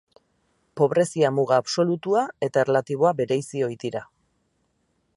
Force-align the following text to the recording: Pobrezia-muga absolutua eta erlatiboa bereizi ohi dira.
Pobrezia-muga 0.79 1.59
absolutua 1.63 2.25
eta 2.49 2.65
erlatiboa 2.67 3.15
bereizi 3.23 3.67
ohi 3.71 3.81
dira. 3.85 4.07